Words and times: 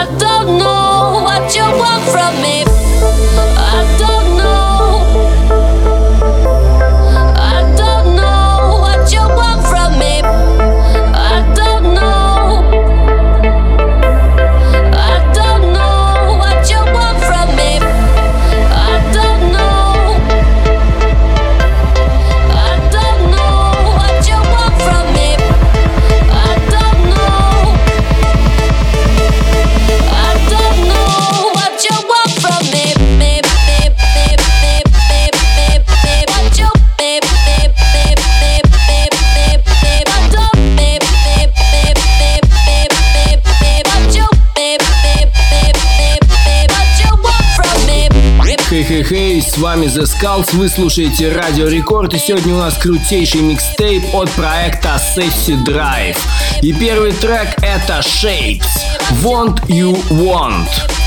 I 0.00 0.06
don't 0.16 0.56
know 0.56 1.20
what 1.22 1.54
you 1.54 1.60
want 1.60 2.02
from 2.08 2.40
me. 2.40 2.69
С 49.40 49.58
вами 49.58 49.86
The 49.86 50.04
Skulls, 50.04 50.54
вы 50.56 50.68
слушаете 50.68 51.32
Радио 51.32 51.66
Рекорд, 51.68 52.14
и 52.14 52.18
сегодня 52.18 52.54
у 52.54 52.58
нас 52.58 52.76
крутейший 52.76 53.40
микстейп 53.40 54.14
от 54.14 54.30
проекта 54.30 55.00
Sexy 55.16 55.64
Drive. 55.64 56.18
И 56.62 56.72
первый 56.72 57.12
трек 57.12 57.56
это 57.62 58.00
Shapes, 58.00 58.60
Want 59.22 59.60
You 59.66 59.96
Want. 60.10 60.99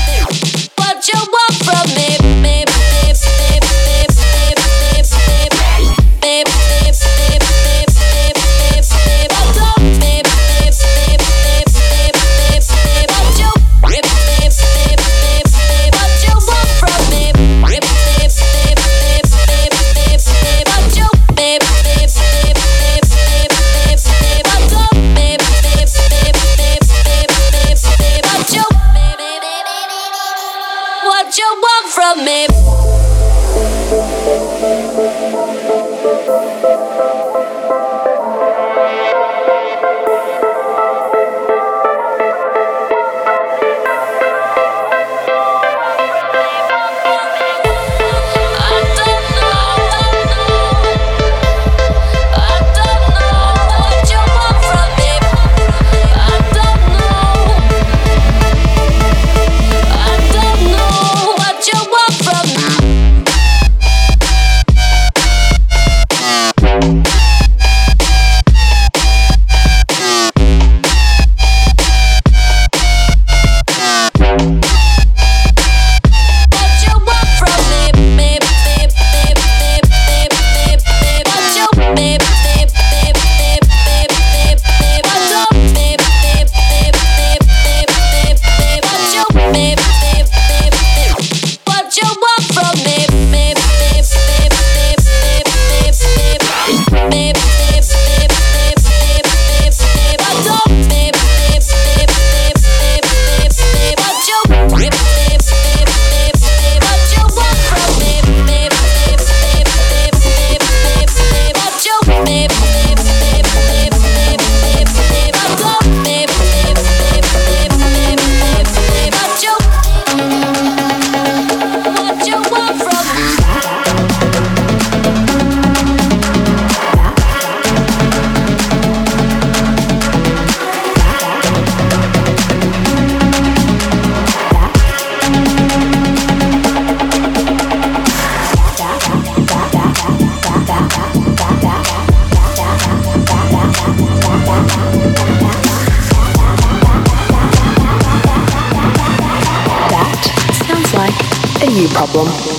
value 151.74 151.88
problem. 151.88 152.53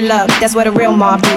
Love, 0.00 0.28
that's 0.40 0.54
what 0.54 0.66
a 0.66 0.72
real 0.72 0.96
mob 0.96 1.20
do. 1.22 1.28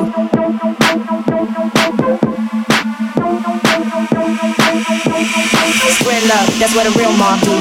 Spread 6.00 6.24
love, 6.32 6.48
that's 6.60 6.74
what 6.74 6.88
a 6.88 6.92
real 6.98 7.12
mob 7.12 7.42
do. 7.42 7.52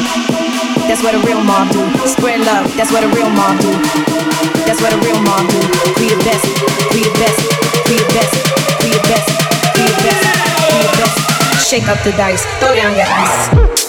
That's 0.86 1.02
what 1.02 1.14
a 1.14 1.18
real 1.26 1.42
mob 1.42 1.70
do. 1.72 1.82
Spread 2.06 2.40
love, 2.46 2.74
that's 2.76 2.92
what 2.92 3.02
a 3.02 3.08
real 3.08 3.28
mob 3.30 3.60
do. 3.60 3.72
That's 4.64 4.80
what 4.80 4.92
a 4.92 4.98
real 4.98 5.20
mob 5.22 5.50
do. 5.50 5.60
Be 5.98 6.08
the 6.08 6.22
best, 6.24 6.46
be 6.94 7.02
the 7.02 7.12
best, 7.18 7.40
be 7.88 7.98
the 7.98 8.06
best, 8.14 8.32
be 8.80 8.88
the 8.88 9.02
best, 9.10 9.28
be 9.74 9.82
the 9.82 10.02
best, 10.06 10.22
be 10.70 10.76
the 10.86 10.92
best. 11.02 11.68
Shake 11.68 11.88
up 11.88 12.02
the 12.04 12.12
dice, 12.12 12.44
throw 12.60 12.74
down 12.74 12.96
your 12.96 13.06
ice. 13.06 13.81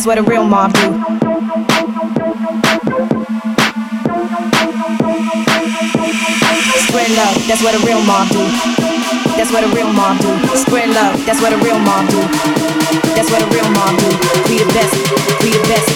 That's 0.00 0.08
what 0.08 0.16
a 0.16 0.22
real 0.22 0.44
mob 0.46 0.72
do. 0.72 0.80
Spread 6.88 7.10
love, 7.12 7.36
that's 7.46 7.62
what 7.62 7.74
a 7.74 7.78
real 7.84 8.00
mob 8.08 8.30
do. 8.30 8.40
That's 9.36 9.52
what 9.52 9.62
a 9.62 9.68
real 9.76 9.92
mob 9.92 10.18
do. 10.18 10.56
Spread 10.56 10.88
love. 10.88 11.22
That's 11.26 11.42
what 11.42 11.52
a 11.52 11.58
real 11.58 11.78
mob 11.78 12.08
do. 12.08 12.16
That's 13.12 13.30
what 13.30 13.42
a 13.42 13.46
real 13.52 13.68
mob 13.72 13.98
do. 14.00 14.08
Be 14.48 14.64
the 14.64 14.72
best. 14.72 14.96
Be 15.44 15.52
the 15.52 15.60
best. 15.68 15.88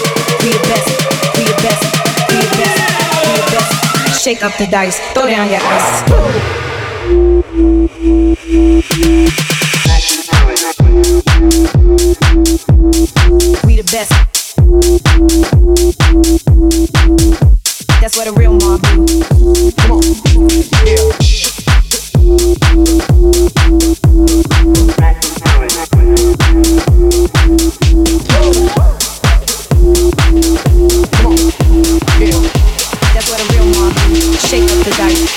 Be 0.45 0.53
the 0.53 0.61
best. 0.69 0.85
Be 1.33 1.41
the 1.41 1.57
best. 1.65 1.81
Be 2.29 2.37
the 2.45 2.53
best. 2.61 2.77
Be 3.25 3.33
the 3.41 3.49
best. 3.57 4.21
Shake 4.21 4.43
up 4.43 4.55
the 4.59 4.67
dice. 4.67 4.99
Throw 5.15 5.25
down 5.25 5.49
your 5.49 5.61
ice. 9.41 9.44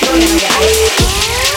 The 0.01 1.48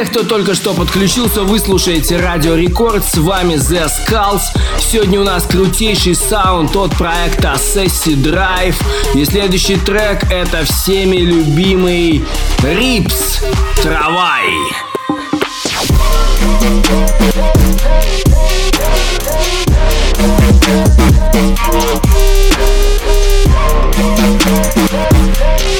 всех 0.00 0.10
кто 0.10 0.22
только 0.22 0.54
что 0.54 0.72
подключился, 0.72 1.42
вы 1.42 1.58
слушаете 1.58 2.16
Радио 2.16 2.54
Рекорд. 2.54 3.04
С 3.04 3.18
вами 3.18 3.54
The 3.54 3.86
Skulls. 3.86 4.40
Сегодня 4.78 5.20
у 5.20 5.24
нас 5.24 5.44
крутейший 5.44 6.14
саунд 6.14 6.74
от 6.74 6.96
проекта 6.96 7.56
Sessi 7.58 8.14
Drive. 8.14 8.76
И 9.14 9.24
следующий 9.24 9.76
трек 9.76 10.24
это 10.30 10.64
всеми 10.64 11.16
любимый 11.16 12.24
Рипс 12.62 13.40
Травай. 13.82 14.54
Bring 25.50 25.79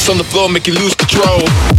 bass, 0.00 0.08
on 0.08 0.18
the 0.18 0.24
floor, 0.24 0.48
make 0.48 0.66
you. 0.66 0.74
Lose 0.74 0.94
control. 0.94 1.69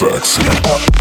Feet 0.00 0.99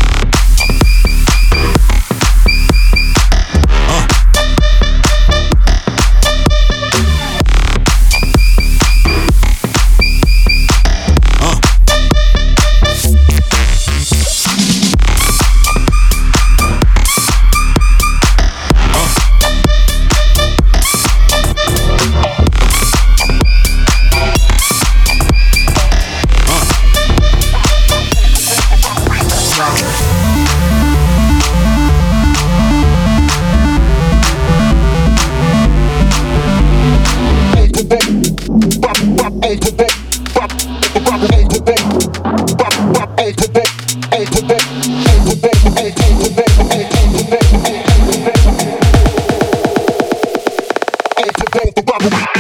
off 51.20 51.36
the 51.36 51.60
wall, 51.60 51.72
the 51.76 51.84
robbery. 51.84 52.39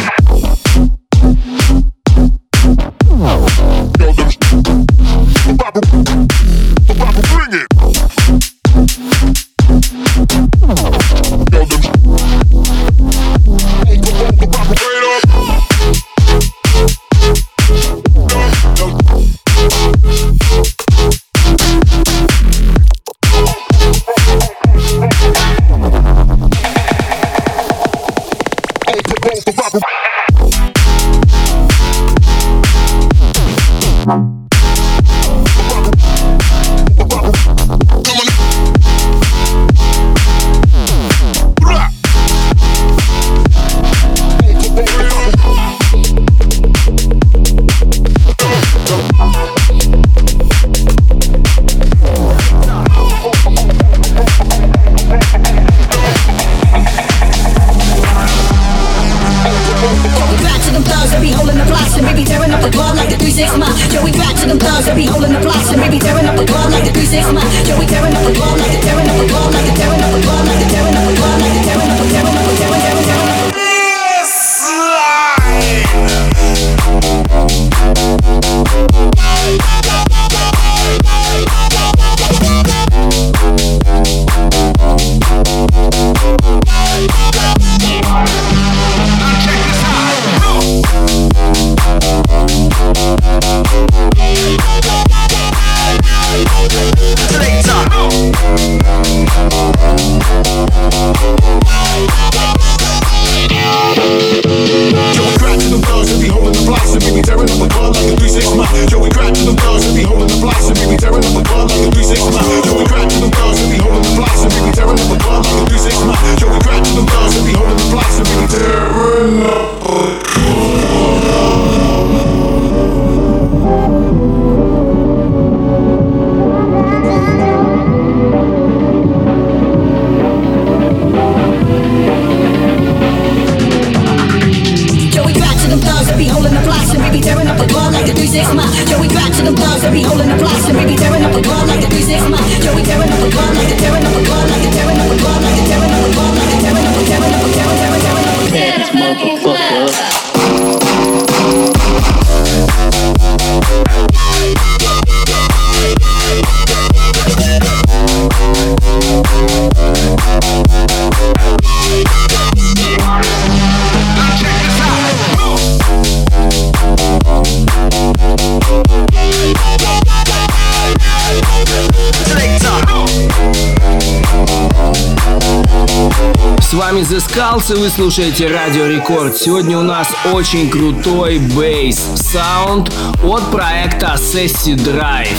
Skulls, 177.17 177.75
и 177.75 177.79
вы 177.79 177.89
слушаете 177.89 178.48
Радио 178.48 178.85
Рекорд. 178.85 179.35
Сегодня 179.35 179.79
у 179.79 179.81
нас 179.81 180.07
очень 180.31 180.69
крутой 180.69 181.39
бейс 181.39 181.98
саунд 181.98 182.91
от 183.24 183.50
проекта 183.51 184.15
Sessi 184.17 184.75
Drive. 184.75 185.35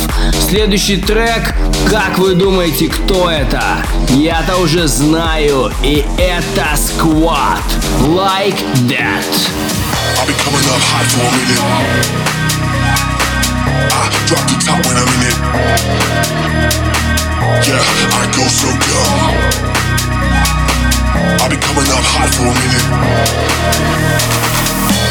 Следующий 0.48 0.96
трек, 0.96 1.54
как 1.88 2.18
вы 2.18 2.34
думаете, 2.34 2.88
кто 2.88 3.30
это? 3.30 3.62
Я-то 4.08 4.56
уже 4.56 4.88
знаю, 4.88 5.72
и 5.84 6.04
это 6.18 6.66
Squad. 6.74 7.62
Like 8.02 8.58
that. 8.88 9.24
The. 10.26 10.90
Yeah, 17.66 17.82
I 18.12 18.32
go 18.34 18.44
so 18.48 18.68
dumb. 18.88 19.79
I'll 21.40 21.48
be 21.48 21.56
coming 21.56 21.88
up 21.88 22.04
hot 22.04 22.28
for 22.36 22.44
a 22.44 22.52
minute. 22.52 22.84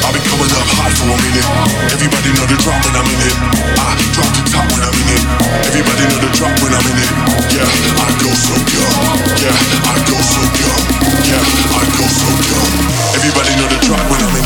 I'll 0.05 0.13
be 0.13 0.21
coming 0.21 0.51
up 0.53 0.69
hot 0.77 0.93
for 0.93 1.09
a 1.09 1.17
minute. 1.25 1.49
Everybody 1.89 2.29
know 2.37 2.45
the 2.45 2.53
drop 2.61 2.77
when 2.85 2.93
I'm 2.93 3.09
in 3.09 3.17
it. 3.17 3.33
I 3.81 3.97
drop 4.13 4.29
the 4.37 4.45
top 4.45 4.69
when 4.69 4.85
I'm 4.85 4.93
in 4.93 5.09
it. 5.09 5.25
Everybody 5.73 6.05
know 6.05 6.21
the 6.21 6.29
drop 6.37 6.53
when 6.61 6.69
I'm 6.69 6.85
in 6.85 7.01
it. 7.01 7.09
Yeah, 7.49 7.65
I 7.65 8.13
go 8.21 8.29
so 8.29 8.53
young. 8.61 8.93
Yeah, 9.41 9.57
I 9.89 9.97
go 10.05 10.17
so 10.21 10.41
young. 10.53 10.85
Yeah, 11.25 11.41
I 11.73 11.81
go 11.97 12.05
so 12.05 12.29
young. 12.45 12.77
Everybody 13.17 13.51
know 13.57 13.65
the 13.65 13.81
drop 13.89 14.05
when 14.05 14.21
I'm 14.21 14.37
in 14.37 14.45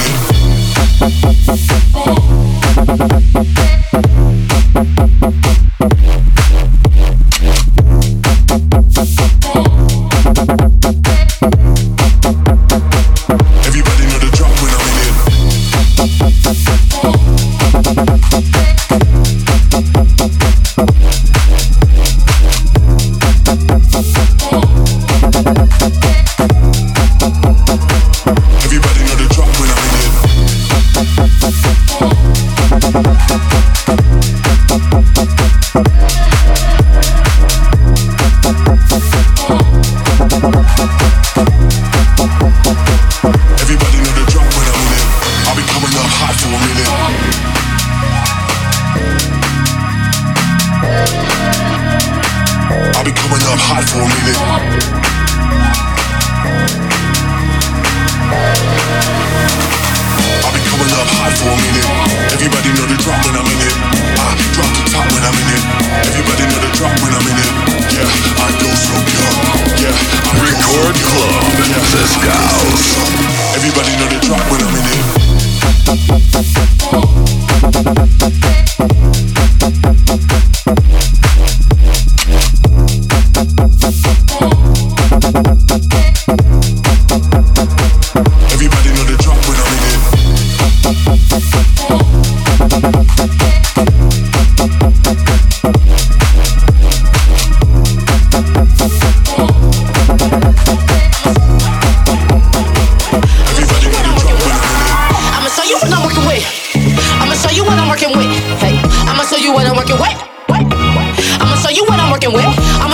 it. 1.67 1.73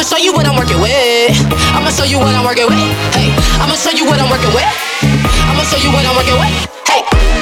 show 0.09 0.17
you 0.17 0.33
what 0.33 0.47
I'm 0.47 0.57
working 0.57 0.81
with. 0.81 1.37
I'ma 1.77 1.91
show 1.91 2.03
you 2.03 2.17
what 2.17 2.33
I'm 2.33 2.43
working 2.43 2.65
with. 2.65 2.81
Hey, 3.13 3.29
I'ma 3.61 3.75
show 3.75 3.91
you 3.91 4.05
what 4.05 4.19
I'm 4.19 4.29
working 4.29 4.49
with. 4.49 4.65
I'ma 5.05 5.61
show 5.69 5.77
you 5.77 5.91
what 5.93 6.03
I'm 6.03 6.15
working 6.15 6.39
with. 6.41 6.49
Hey. 6.89 7.38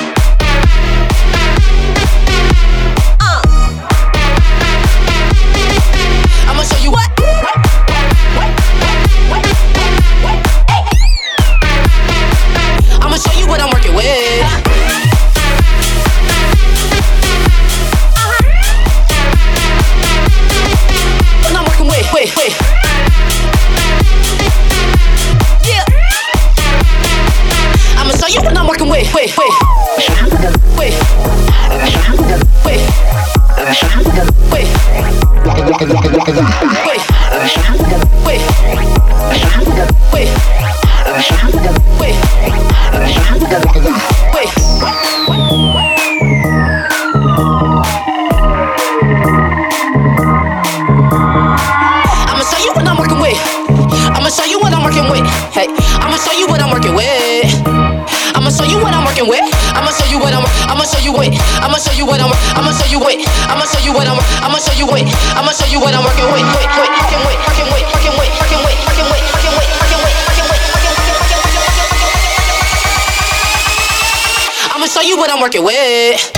I'm 75.38 75.44
working 75.44 75.64
with. 75.64 76.37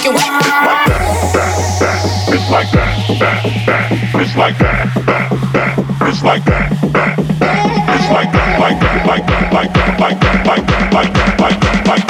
Like 0.00 0.16
that, 0.16 0.96
that, 1.34 1.52
that. 1.78 2.00
It's 2.32 2.48
like 2.50 2.70
that, 2.70 3.06
that, 3.18 3.44
that. 3.66 3.92
It's 4.22 4.34
like 4.34 4.56
that, 4.58 4.94
that, 5.04 5.30
that. 5.52 5.78
It's 6.08 6.22
like 6.22 6.44
that, 6.46 6.70
that, 6.92 7.16
that. 7.38 7.68
It's 7.94 8.08
like 8.10 8.32
like 8.58 8.80
like 9.04 9.28
like 9.52 9.68
like 10.00 10.18
like 10.40 10.64
like 10.92 11.12
like 11.36 11.54
like 11.86 11.86
like. 11.86 12.04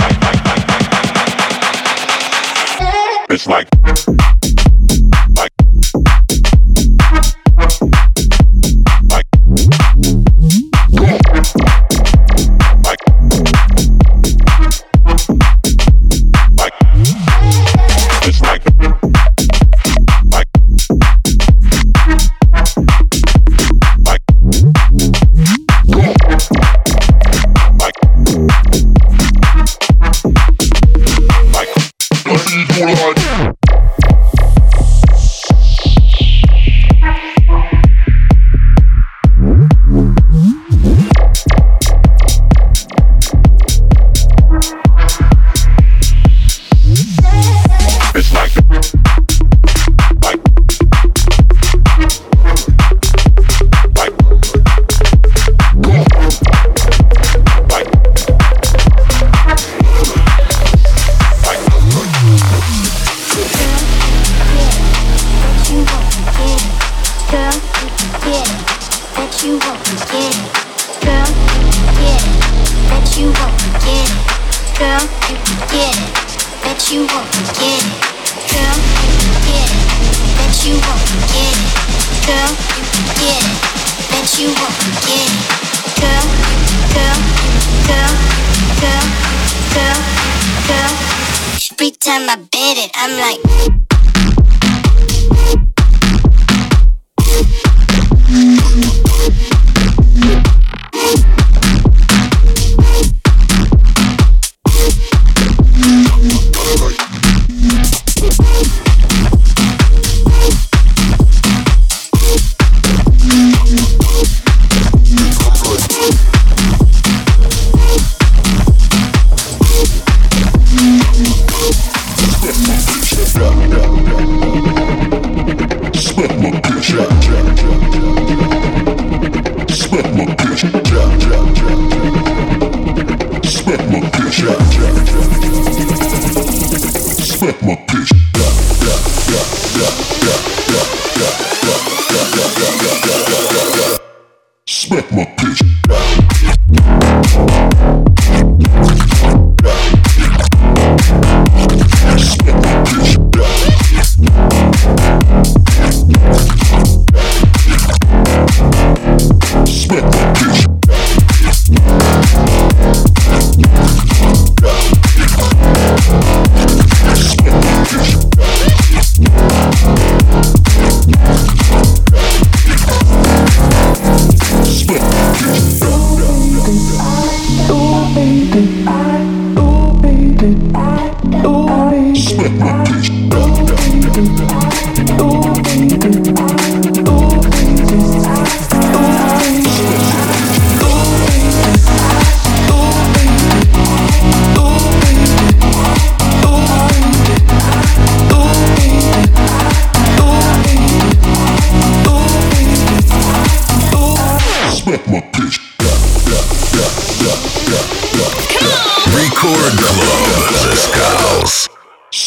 It's 3.28 3.46
like. 3.48 3.79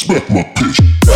smack 0.03 0.29
my 0.29 0.43
bitch. 0.43 1.12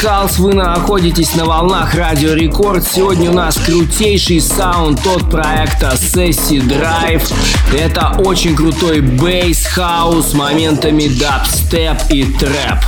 Skulls, 0.00 0.38
вы 0.38 0.54
находитесь 0.54 1.34
на 1.34 1.44
волнах 1.44 1.94
Радио 1.94 2.32
Рекорд. 2.32 2.86
Сегодня 2.86 3.30
у 3.30 3.34
нас 3.34 3.56
крутейший 3.58 4.40
саунд 4.40 5.06
от 5.06 5.30
проекта 5.30 5.92
Sessi 5.94 6.58
Drive. 6.58 7.30
Это 7.78 8.14
очень 8.24 8.56
крутой 8.56 9.00
бейс 9.00 9.66
хаус 9.66 10.30
с 10.30 10.32
моментами 10.32 11.06
дабстеп 11.08 11.98
и 12.08 12.24
трэп. 12.24 12.78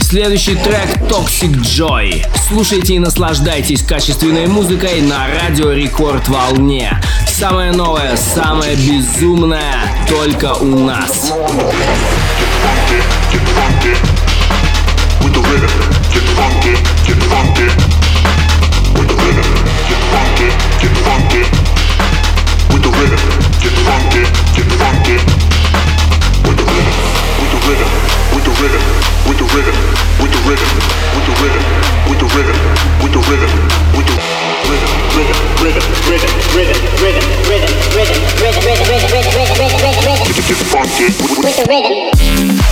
Следующий 0.00 0.54
трек 0.54 0.98
Toxic 1.10 1.60
Joy. 1.60 2.24
Слушайте 2.46 2.94
и 2.94 2.98
наслаждайтесь 3.00 3.82
качественной 3.82 4.46
музыкой 4.46 5.00
на 5.00 5.26
Радио 5.26 5.72
Рекорд 5.72 6.28
волне. 6.28 7.00
Самое 7.26 7.72
новое, 7.72 8.16
самое 8.16 8.76
безумное 8.76 9.74
только 10.08 10.54
у 10.54 10.78
нас. 10.78 11.32
With 15.20 15.34
the 15.34 15.40
rhythm. 15.40 15.87
with 41.38 41.56
the 41.56 41.64
rhythm. 41.68 42.67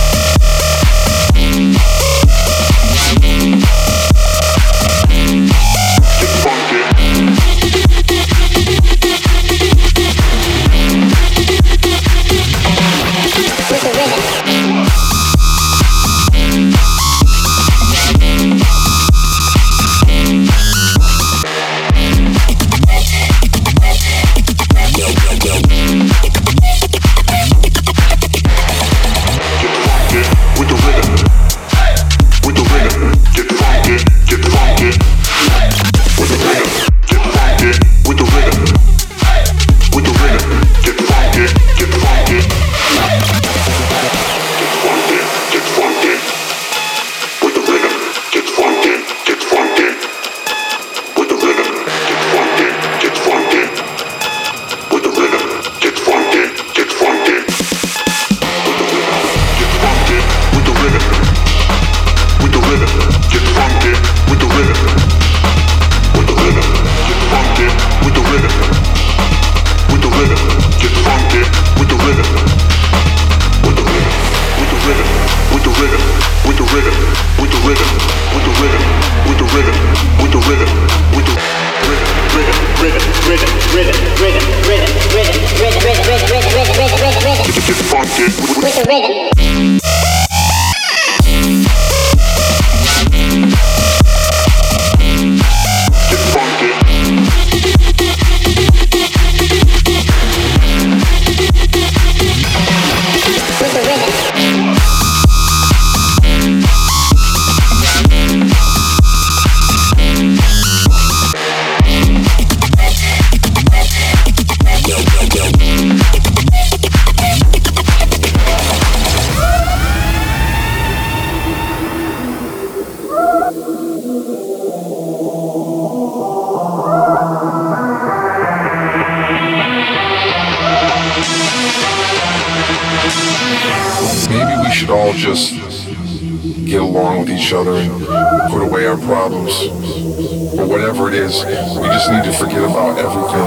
whatever 140.77 141.07
it 141.07 141.15
is, 141.15 141.43
we 141.43 141.87
just 141.87 142.11
need 142.11 142.23
to 142.23 142.31
forget 142.31 142.63
about 142.63 142.99
everything 142.99 143.41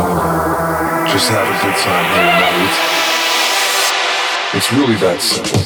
just 1.13 1.31
have 1.31 1.47
a 1.47 1.53
good 1.63 1.77
time 1.77 2.05
here 2.15 2.25
now. 2.41 2.67
It's, 2.67 2.79
it's 4.55 4.73
really 4.73 4.97
that 4.97 5.23
simple. 5.23 5.61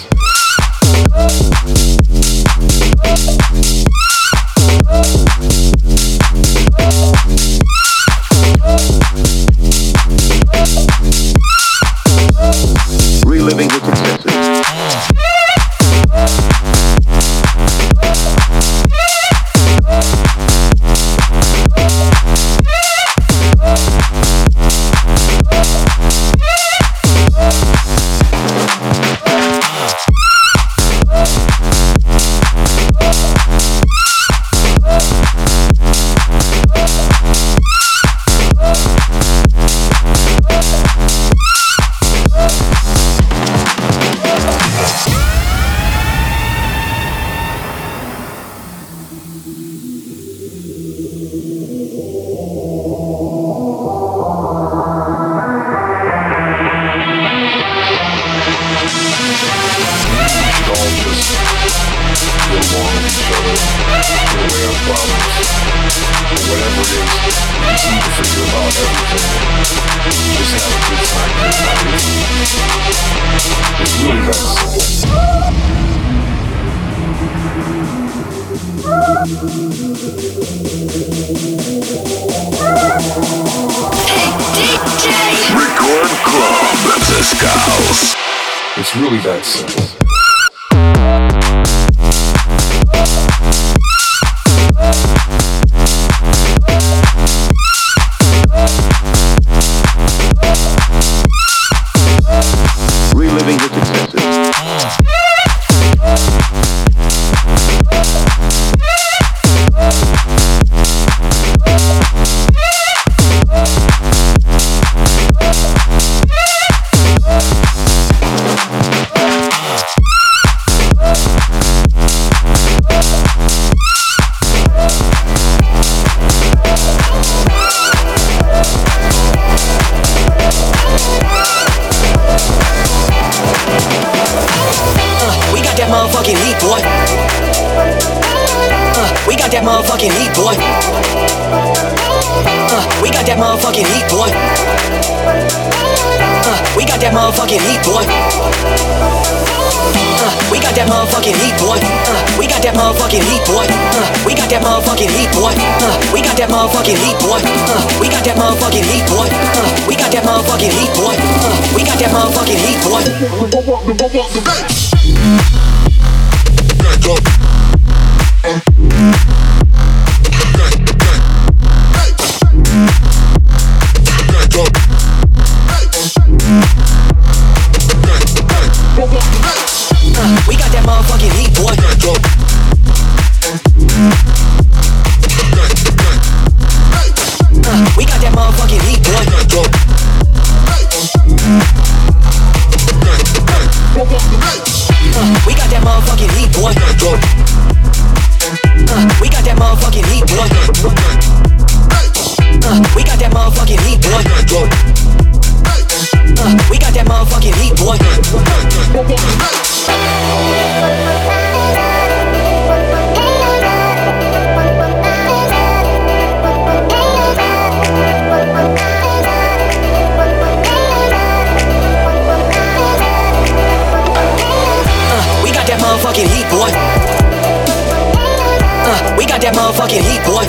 motherfucking 229.64 230.04
heat, 230.04 230.20
boy. 230.28 230.44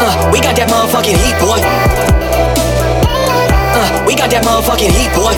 Uh, 0.00 0.30
we 0.32 0.40
got 0.40 0.56
that 0.56 0.68
motherfucking 0.72 1.16
heat, 1.20 1.36
boy. 1.36 1.60
Uh, 3.76 4.04
we 4.08 4.16
got 4.16 4.30
that 4.32 4.40
motherfucking 4.40 4.88
heat, 4.88 5.12
boy. 5.12 5.36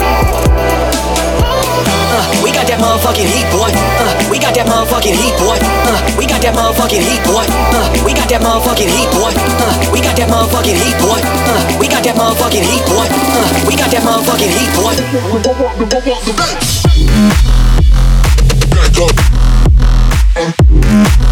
Uh, 2.06 2.22
we 2.38 2.54
got 2.54 2.70
that 2.70 2.78
motherfucking 2.78 3.26
heat, 3.26 3.50
boy. 3.50 3.66
Uh, 3.74 4.14
we 4.30 4.38
got 4.38 4.54
that 4.54 4.66
motherfucking 4.70 5.18
heat, 5.18 5.34
boy. 5.42 5.58
Uh, 5.58 5.98
we 6.14 6.22
got 6.30 6.38
that 6.46 6.54
motherfucking 6.54 7.02
heat, 7.02 7.22
boy. 7.26 7.42
Uh, 7.42 7.90
we 8.06 8.14
got 8.14 8.30
that 8.30 8.38
motherfucking 8.38 8.86
heat, 8.86 9.10
boy. 9.10 9.34
Uh, 9.34 9.82
we 9.90 9.98
got 9.98 10.14
that 10.14 10.30
motherfucking 10.30 10.70
heat, 10.78 10.94
boy. 11.02 11.18
Uh, 11.18 11.66
we 11.82 11.90
got 11.90 12.06
that 12.06 12.14
motherfucking 12.14 12.62
heat, 12.62 12.86
boy. 12.86 13.10
Uh, 13.10 13.66
we 13.66 13.74
got 13.74 13.90
that 13.90 14.06
motherfucking 14.06 14.54
heat, 14.54 14.70
boy. 14.78 14.94
Back 18.70 19.02
up. 19.02 19.10
Uh. 20.38 21.25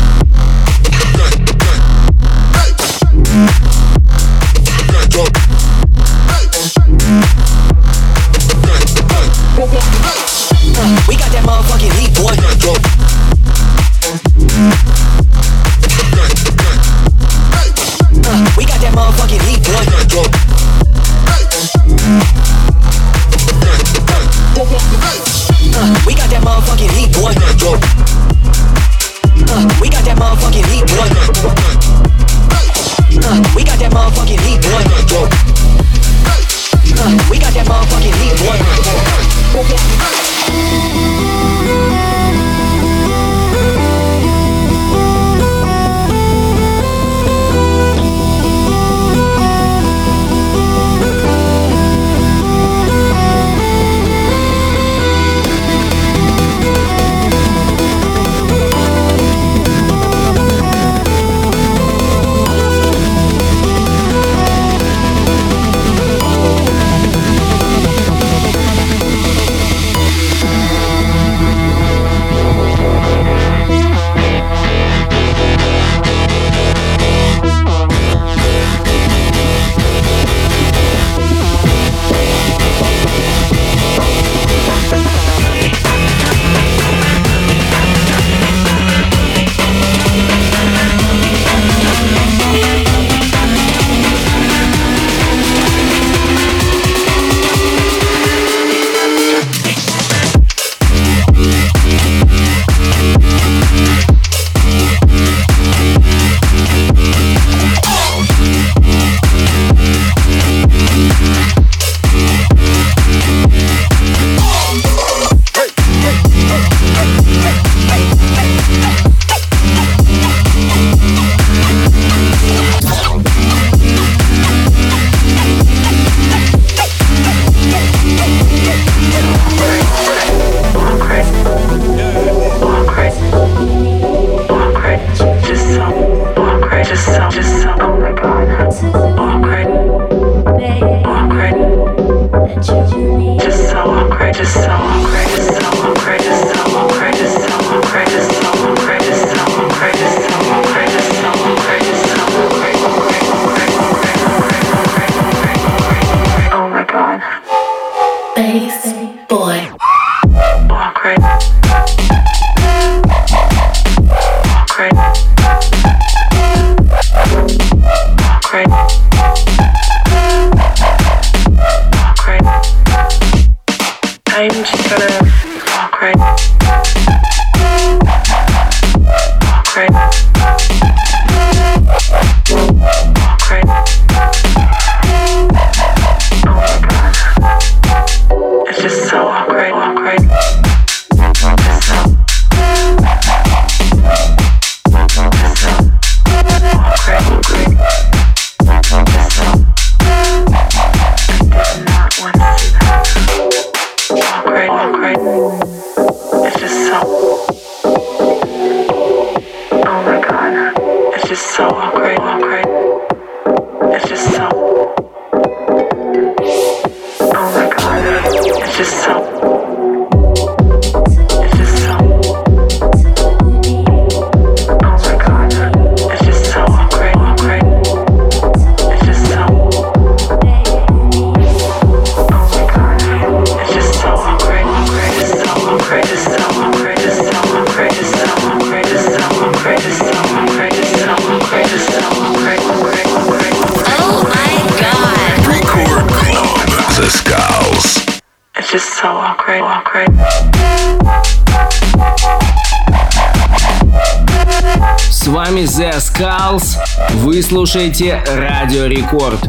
Слушаете 257.74 258.22
Радио 258.28 258.86
Рекорд. 258.86 259.40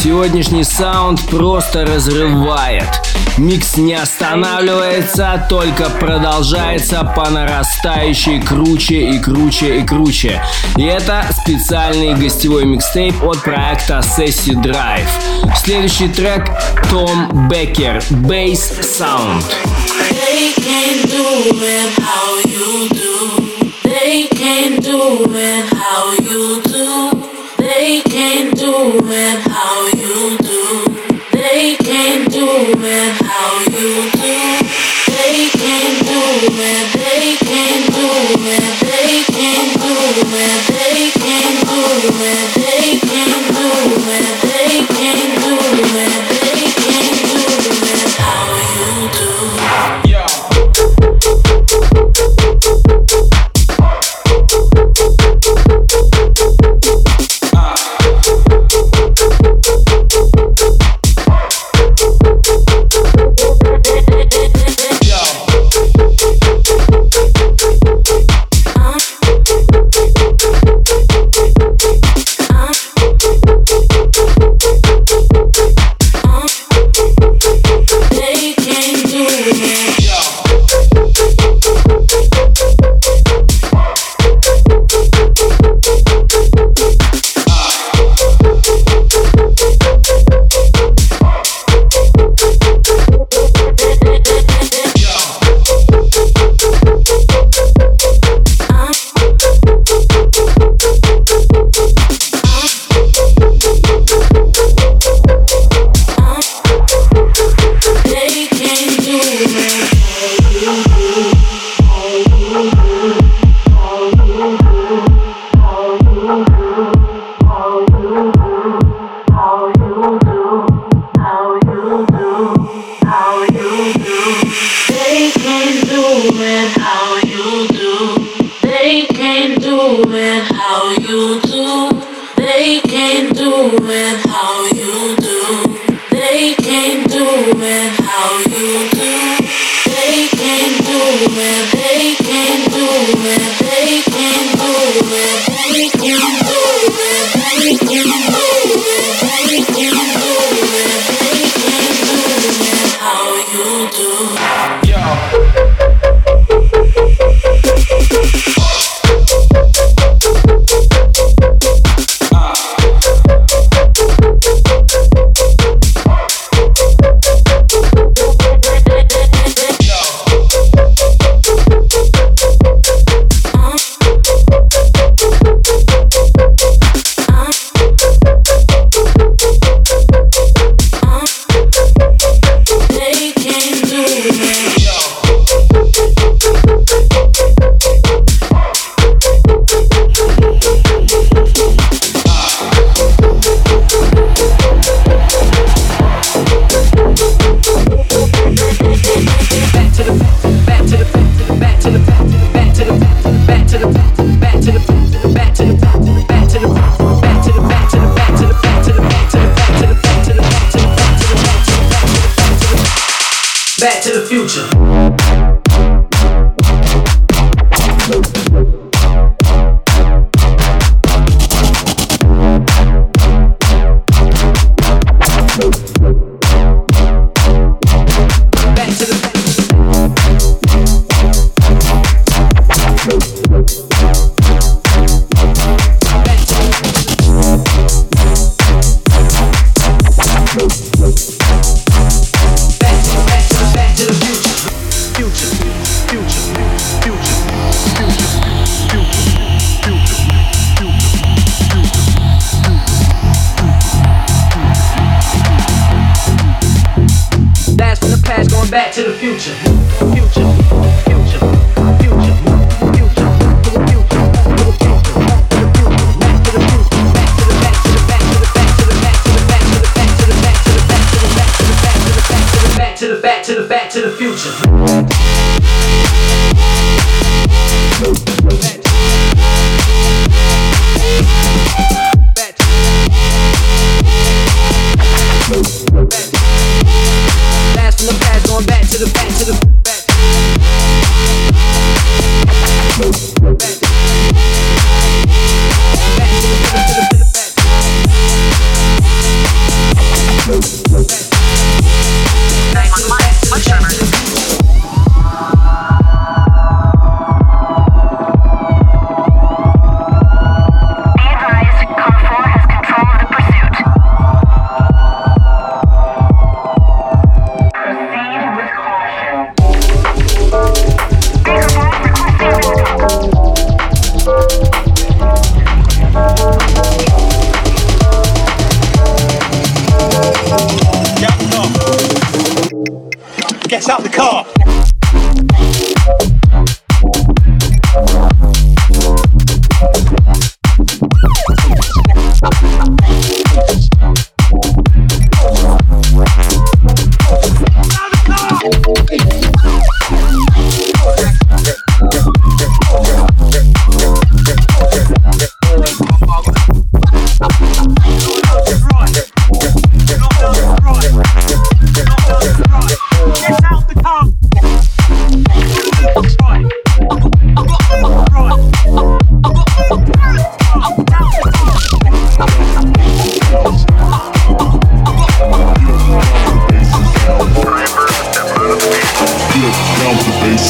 Сегодняшний 0.00 0.64
саунд 0.64 1.20
просто 1.28 1.84
разрывает. 1.84 2.88
Микс 3.36 3.76
не 3.76 3.92
останавливается, 3.92 5.46
только 5.50 5.90
продолжается 5.90 7.04
по 7.14 7.28
нарастающей 7.28 8.40
круче 8.40 9.10
и 9.10 9.18
круче 9.18 9.80
и 9.80 9.86
круче. 9.86 10.42
И 10.78 10.82
это 10.82 11.26
специальный 11.42 12.14
гостевой 12.14 12.64
микстейп 12.64 13.22
от 13.22 13.42
проекта 13.42 13.98
Sessi 13.98 14.54
Drive. 14.54 15.10
Следующий 15.62 16.08
трек 16.08 16.48
Том 16.90 17.50
Беккер 17.50 18.02
Bass 18.08 18.80
Sound. 18.80 19.44
They 23.84 24.26
can 24.28 24.80
do 24.80 25.24
it 25.26 25.72
how 25.72 26.12
you. 26.30 26.53
Can't 29.14 29.46
how 29.46 29.93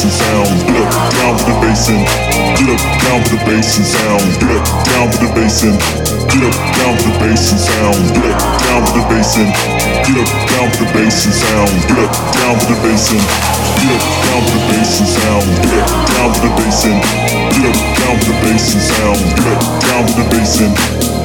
bass 0.05 0.21
and 0.21 0.45
sounds. 0.45 0.63
Get 0.63 0.77
up, 0.77 0.93
down 1.17 1.37
for 1.37 1.45
the 1.49 1.55
bass 1.61 1.89
and 1.89 2.05
get 2.57 2.69
up, 2.69 2.81
down 3.01 3.19
for 3.25 3.35
the 3.35 3.41
bass 3.45 3.77
and 3.77 3.85
sounds. 3.85 4.37
Get 4.37 4.51
up, 4.53 4.65
down 4.85 5.07
for 5.09 5.19
the 5.25 5.31
bass 5.33 5.63
and 5.65 5.77
get 6.29 6.43
up, 6.45 6.53
down 6.77 6.93
for 6.97 7.09
the 7.09 7.17
bass 7.19 7.51
and 7.51 7.59
sounds. 7.59 8.11
Get 8.13 8.25
up, 8.29 8.41
down 8.61 8.81
for 8.85 8.93
the 8.93 9.05
bass 9.09 9.33
and 9.37 9.49
get 10.05 10.17
up, 10.21 10.29
down 10.45 10.69
for 10.69 10.85
the 10.85 10.89
bass 10.93 11.25
and 11.25 11.33
sounds. 11.33 11.85
Get 11.85 11.97
up, 11.97 12.11
down 12.37 12.53
for 12.59 12.67
the 12.69 12.77
bass 12.85 13.05
and 13.11 13.23
get 13.81 13.91
up, 13.95 14.03
down 14.25 14.41
for 14.45 14.53
the 14.53 14.61
bass 14.69 14.93
and 15.01 15.09
sounds. 15.09 15.49
Get 15.65 15.73
up, 15.73 15.89
down 16.13 16.29
for 16.29 16.41
the 16.45 16.51
bass 16.53 16.85
and 16.85 16.97
get 17.49 17.65
up, 17.65 17.77
down 17.97 18.15
for 18.21 18.25
the 18.29 18.35
bass 18.45 18.65
and 18.75 18.83
sounds. 18.85 19.25
Get 19.33 19.47
up, 19.49 19.61
down 19.81 20.01
for 20.05 20.15
the 20.15 20.25
bass 20.29 20.53
and 20.61 20.73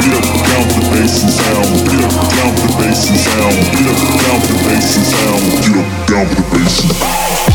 get 0.00 0.14
up, 0.16 0.24
down 0.24 0.64
for 0.64 0.80
the 0.80 0.86
bass 0.88 1.14
and 1.20 1.32
sounds. 1.36 1.78
Get 1.84 2.00
up, 2.00 2.12
down 2.32 2.50
for 2.56 2.64
the 2.64 2.72
bass 2.80 3.02
and 3.12 3.18
sounds. 3.20 3.66
Get 3.76 3.84
up, 3.84 3.98
down 4.24 4.38
for 4.40 4.48
the 4.48 4.58
bass 4.64 4.88
and 4.96 5.04
sounds. 5.04 5.68
Get 5.68 5.76
up, 5.76 5.88
down 6.08 6.24
for 6.24 6.34
the 6.40 6.46
bass 6.48 6.76
and 6.80 6.92
sounds. 6.96 7.49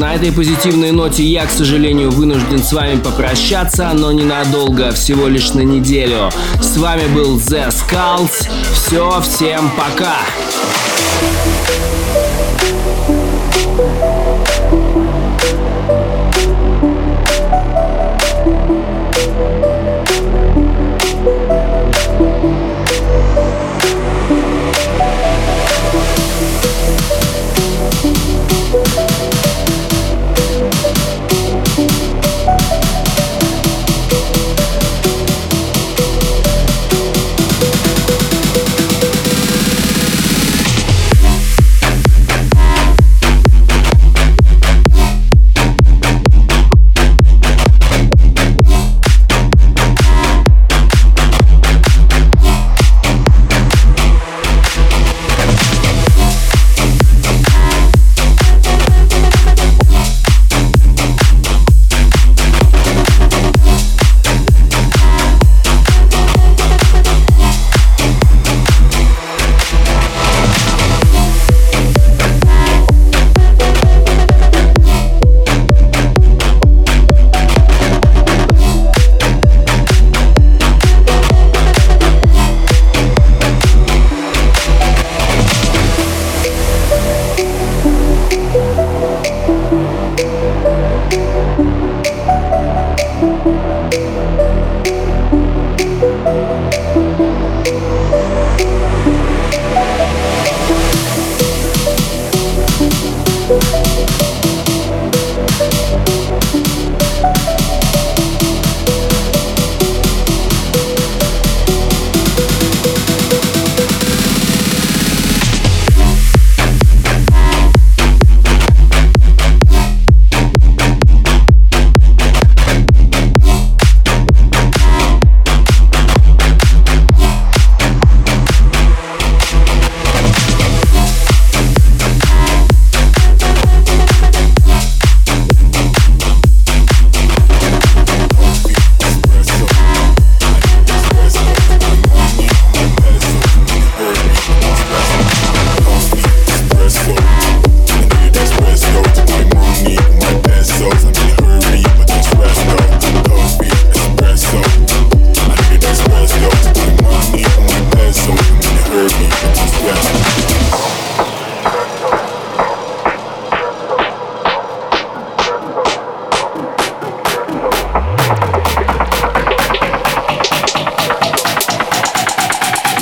На 0.00 0.14
этой 0.14 0.32
позитивной 0.32 0.92
ноте 0.92 1.22
я, 1.22 1.44
к 1.44 1.50
сожалению, 1.50 2.10
вынужден 2.10 2.62
с 2.62 2.72
вами 2.72 2.98
попрощаться, 2.98 3.90
но 3.92 4.10
ненадолго, 4.12 4.92
всего 4.92 5.28
лишь 5.28 5.52
на 5.52 5.60
неделю. 5.60 6.30
С 6.58 6.78
вами 6.78 7.06
был 7.14 7.36
The 7.36 7.68
Skulls. 7.68 8.48
Все, 8.72 9.20
всем 9.20 9.70
пока! 9.76 10.16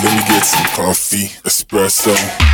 Let 0.00 0.14
me 0.14 0.22
get 0.28 0.44
some 0.44 0.64
coffee, 0.74 1.28
espresso. 1.44 2.47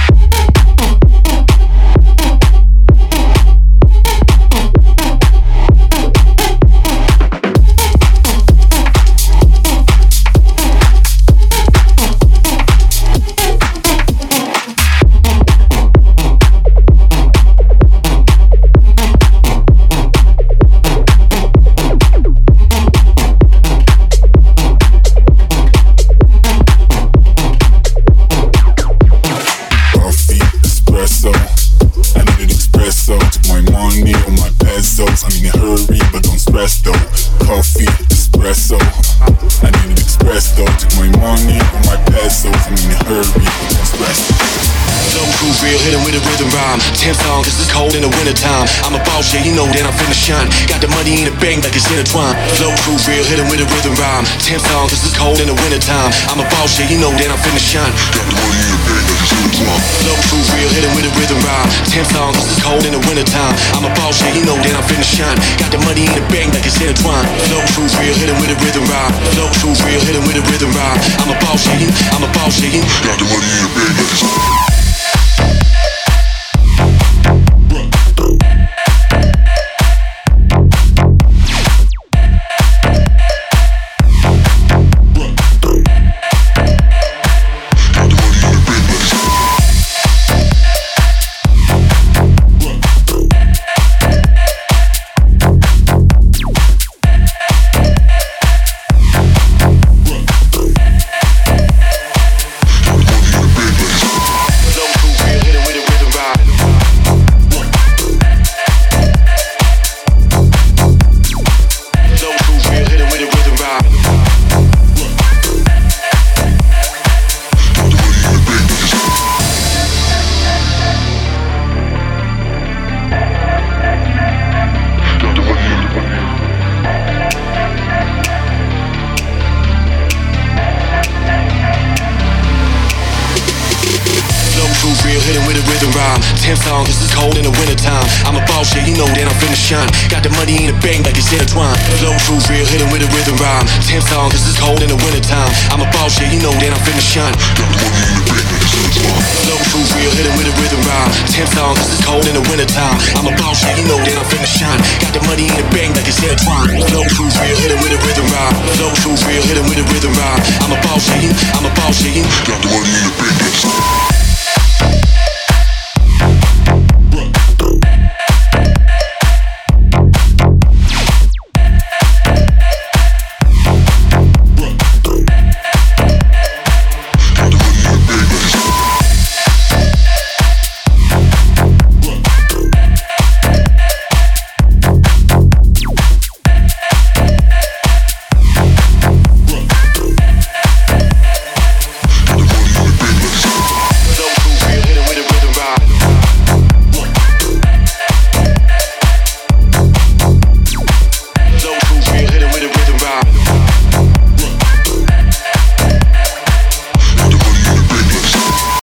intertwined. 51.95 52.35
Flow 52.59 52.75
crew 52.83 52.99
real, 53.07 53.23
hit 53.23 53.39
him 53.39 53.47
with 53.47 53.63
a 53.63 53.69
rhythm 53.71 53.95
rhyme. 53.95 54.27
Ten 54.43 54.59
songs, 54.59 54.91
this 54.91 55.07
is 55.07 55.15
cold 55.15 55.39
in 55.39 55.47
the 55.47 55.55
wintertime. 55.63 56.11
I'm 56.35 56.43
a 56.43 56.47
boss, 56.51 56.75
yeah, 56.75 56.91
you 56.91 56.99
know 56.99 57.15
that 57.15 57.31
I'm 57.31 57.39
finna 57.39 57.63
shine. 57.63 57.95
Got 58.11 58.27
the 58.27 58.35
money 58.35 58.51
in 58.67 58.75
the 58.75 58.83
bank, 58.83 59.07
like 59.07 59.23
it's 59.23 59.31
intertwined. 59.31 59.83
Flow 60.03 60.19
crew 60.27 60.43
real, 60.59 60.71
hit 60.75 60.83
him 60.83 60.93
with 60.99 61.07
a 61.07 61.13
rhythm 61.15 61.39
rhyme. 61.47 61.71
Ten 61.87 62.05
songs, 62.11 62.35
this 62.35 62.51
is 62.51 62.59
cold 62.59 62.83
in 62.83 62.93
the 62.99 63.03
wintertime. 63.07 63.55
I'm 63.79 63.87
a 63.87 63.93
boss, 63.95 64.19
yeah, 64.21 64.35
you 64.35 64.43
know 64.43 64.59
that 64.59 64.75
I'm 64.75 64.87
finna 64.91 65.07
shine. 65.07 65.39
Got 65.63 65.71
the 65.71 65.81
money 65.87 66.11
in 66.11 66.15
the 66.19 66.25
bank, 66.35 66.51
like 66.51 66.67
it's 66.67 66.83
intertwined. 66.83 67.31
Flow 67.47 67.63
crew 67.71 67.87
real, 68.03 68.17
hit 68.19 68.27
him 68.27 68.39
with 68.43 68.51
a 68.51 68.59
rhythm 68.59 68.85
rhyme. 68.91 69.15
Flow 69.39 69.49
crew 69.63 69.75
real, 69.87 70.03
hit 70.03 70.19
him 70.19 70.27
with 70.27 70.41
a 70.41 70.45
rhythm 70.51 70.75
rhyme. 70.75 70.99
I'm 71.23 71.31
a 71.31 71.37
boss, 71.47 71.63
yeah, 71.71 71.95
I'm 72.11 72.27
a 72.27 72.31
boss, 72.35 72.59
yeah. 72.59 72.83
Got 73.07 73.23
the 73.23 73.27
money 73.31 73.47
in 73.47 73.61
the 73.63 73.71
bank, 73.79 73.95
like 74.03 74.11
it's 74.11 74.23
intertwined. 74.27 74.74